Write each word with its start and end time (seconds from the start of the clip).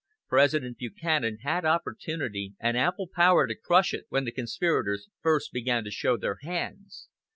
President 0.27 0.79
Buchanan 0.79 1.37
had 1.43 1.63
opportunity 1.63 2.55
and 2.59 2.75
ample 2.75 3.07
power 3.07 3.45
to 3.45 3.53
crush 3.53 3.93
it 3.93 4.05
when 4.09 4.25
the 4.25 4.31
conspirators 4.31 5.07
first 5.21 5.51
began 5.53 5.83
to 5.83 5.91
show 5.91 6.17
their 6.17 6.39
hands. 6.41 7.07